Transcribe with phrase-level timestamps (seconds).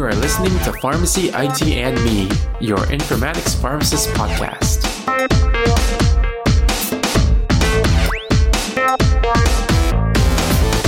[0.00, 2.22] You are listening to Pharmacy IT and Me,
[2.58, 4.82] your informatics pharmacist podcast.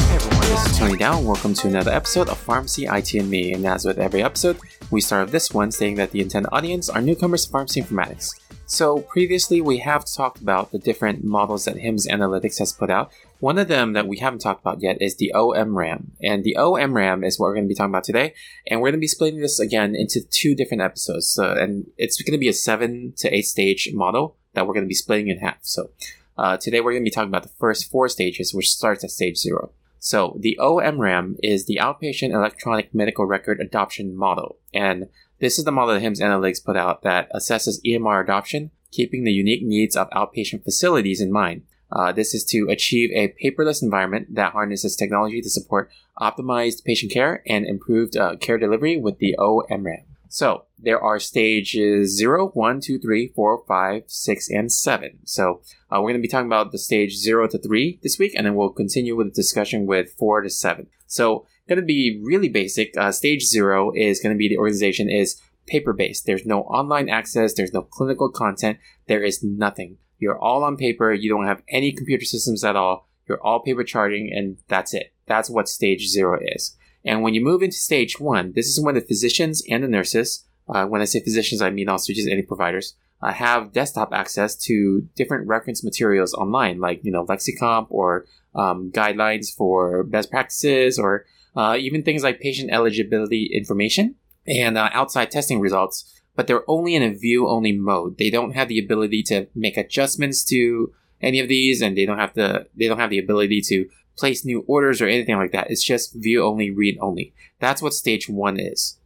[0.08, 1.22] Hey everyone, this is Tony Dao.
[1.22, 3.52] Welcome to another episode of Pharmacy IT and Me.
[3.52, 4.56] And as with every episode,
[4.90, 8.30] we start off this one saying that the intended audience are newcomers to pharmacy informatics.
[8.72, 13.12] So previously, we have talked about the different models that HIMSS Analytics has put out.
[13.38, 16.12] One of them that we haven't talked about yet is the OMRAM.
[16.22, 18.32] And the OMRAM is what we're going to be talking about today.
[18.66, 21.28] And we're going to be splitting this again into two different episodes.
[21.28, 24.86] So, and it's going to be a seven to eight stage model that we're going
[24.86, 25.58] to be splitting in half.
[25.60, 25.90] So
[26.38, 29.10] uh, today we're going to be talking about the first four stages, which starts at
[29.10, 29.72] stage zero.
[29.98, 34.56] So the OMRAM is the Outpatient Electronic Medical Record Adoption Model.
[34.72, 35.10] And
[35.42, 39.32] this is the model that HIMSS Analytics put out that assesses EMR adoption, keeping the
[39.32, 41.64] unique needs of outpatient facilities in mind.
[41.90, 47.10] Uh, this is to achieve a paperless environment that harnesses technology to support optimized patient
[47.10, 50.04] care and improved uh, care delivery with the OMRAM.
[50.28, 55.18] So there are stages 0, 1, 2, 3, 4, 5, 6, and 7.
[55.24, 58.32] So uh, we're going to be talking about the stage 0 to 3 this week,
[58.36, 60.86] and then we'll continue with the discussion with 4 to 7.
[61.08, 62.96] So going to be really basic.
[62.96, 66.26] Uh, stage zero is going to be the organization is paper based.
[66.26, 67.54] There's no online access.
[67.54, 68.78] There's no clinical content.
[69.06, 69.98] There is nothing.
[70.18, 71.12] You're all on paper.
[71.12, 73.08] You don't have any computer systems at all.
[73.28, 75.12] You're all paper charting, and that's it.
[75.26, 76.76] That's what stage zero is.
[77.04, 80.44] And when you move into stage one, this is when the physicians and the nurses,
[80.68, 84.56] uh, when I say physicians, I mean also just any providers, uh, have desktop access
[84.56, 90.98] to different reference materials online, like you know Lexicomp or um, guidelines for best practices
[90.98, 91.24] or
[91.56, 96.94] uh, even things like patient eligibility information and uh, outside testing results, but they're only
[96.94, 98.18] in a view only mode.
[98.18, 102.18] They don't have the ability to make adjustments to any of these, and they don't
[102.18, 105.70] have the they don't have the ability to place new orders or anything like that.
[105.70, 107.32] It's just view only, read only.
[107.60, 108.98] That's what stage one is.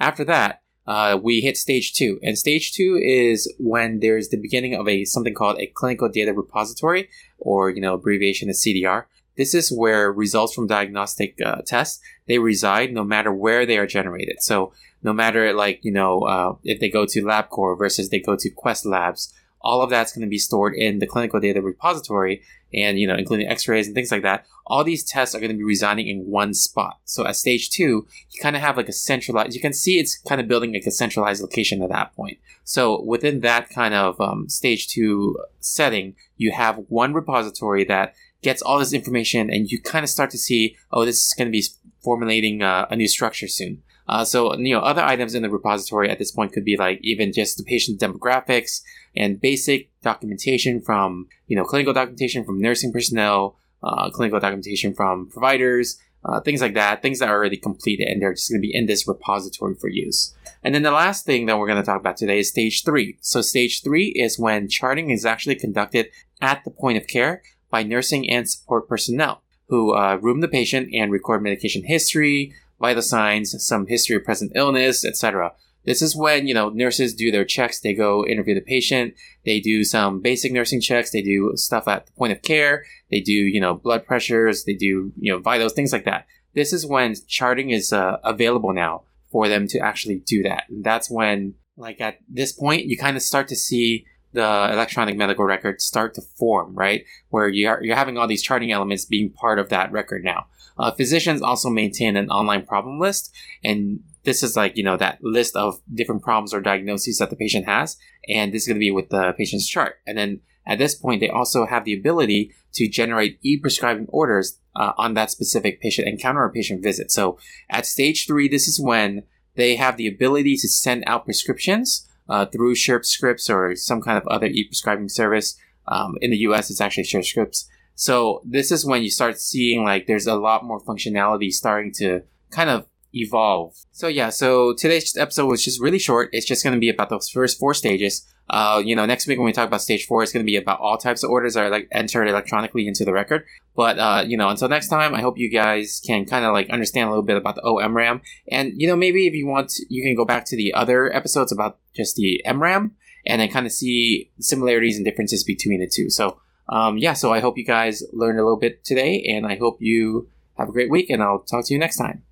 [0.00, 4.74] After that, uh, we hit stage two, and stage two is when there's the beginning
[4.74, 7.08] of a something called a clinical data repository,
[7.38, 9.04] or you know abbreviation is CDR.
[9.36, 13.86] This is where results from diagnostic uh, tests they reside no matter where they are
[13.86, 14.42] generated.
[14.42, 14.72] So
[15.02, 18.50] no matter like you know uh, if they go to LabCorp versus they go to
[18.50, 22.42] Quest Labs, all of that's going to be stored in the clinical data repository,
[22.72, 24.46] and you know including X-rays and things like that.
[24.66, 26.98] All these tests are going to be residing in one spot.
[27.04, 29.54] So at stage two, you kind of have like a centralized.
[29.54, 32.38] You can see it's kind of building like a centralized location at that point.
[32.64, 38.62] So within that kind of um, stage two setting, you have one repository that gets
[38.62, 41.52] all this information, and you kind of start to see, oh, this is going to
[41.52, 41.64] be
[42.02, 43.82] formulating uh, a new structure soon.
[44.06, 47.00] Uh, so, you know, other items in the repository at this point could be like
[47.02, 48.82] even just the patient demographics
[49.16, 55.30] and basic documentation from, you know, clinical documentation from nursing personnel, uh, clinical documentation from
[55.30, 58.66] providers, uh, things like that, things that are already completed and they're just going to
[58.66, 60.34] be in this repository for use.
[60.62, 63.16] And then the last thing that we're going to talk about today is stage three.
[63.20, 67.42] So stage three is when charting is actually conducted at the point of care
[67.74, 73.02] by nursing and support personnel who uh, room the patient and record medication history, vital
[73.02, 75.52] signs, some history of present illness, etc.
[75.84, 77.80] This is when you know nurses do their checks.
[77.80, 79.14] They go interview the patient.
[79.44, 81.10] They do some basic nursing checks.
[81.10, 82.84] They do stuff at the point of care.
[83.10, 84.62] They do you know blood pressures.
[84.62, 86.26] They do you know vitals, things like that.
[86.54, 89.02] This is when charting is uh, available now
[89.32, 90.66] for them to actually do that.
[90.68, 95.16] And that's when, like at this point, you kind of start to see the electronic
[95.16, 97.04] medical record start to form, right?
[97.30, 100.46] Where you're, you're having all these charting elements being part of that record now.
[100.76, 105.22] Uh, physicians also maintain an online problem list, and this is like, you know, that
[105.22, 107.96] list of different problems or diagnoses that the patient has,
[108.28, 109.96] and this is going to be with the patient's chart.
[110.06, 114.92] And then at this point, they also have the ability to generate e-prescribing orders uh,
[114.98, 117.12] on that specific patient encounter or patient visit.
[117.12, 117.38] So
[117.70, 119.22] at stage three, this is when
[119.54, 124.26] they have the ability to send out prescriptions uh, through Scripts or some kind of
[124.28, 125.56] other e-prescribing service.
[125.86, 127.66] Um, in the US, it's actually Surescripts.
[127.94, 132.22] So this is when you start seeing like there's a lot more functionality starting to
[132.50, 133.74] kind of evolve.
[133.92, 136.30] So yeah, so today's episode was just really short.
[136.32, 138.26] It's just going to be about those first four stages.
[138.50, 140.56] Uh, you know, next week when we talk about stage four, it's going to be
[140.56, 143.44] about all types of orders that are like entered electronically into the record.
[143.74, 146.68] But uh, you know, until next time, I hope you guys can kind of like
[146.70, 148.20] understand a little bit about the OMRAM,
[148.50, 151.52] and you know, maybe if you want, you can go back to the other episodes
[151.52, 152.90] about just the MRAM,
[153.26, 156.10] and then kind of see similarities and differences between the two.
[156.10, 156.38] So
[156.68, 159.78] um, yeah, so I hope you guys learned a little bit today, and I hope
[159.80, 162.22] you have a great week, and I'll talk to you next time.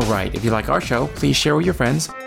[0.00, 2.08] All right, if you like our show, please share with your friends